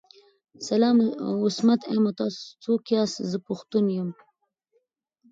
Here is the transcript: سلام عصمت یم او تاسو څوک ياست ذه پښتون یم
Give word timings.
سلام 0.69 0.97
عصمت 1.45 1.81
یم 1.95 2.05
او 2.09 2.13
تاسو 2.19 2.41
څوک 2.63 2.83
ياست 2.97 3.19
ذه 3.31 3.37
پښتون 3.47 3.85
یم 3.97 4.09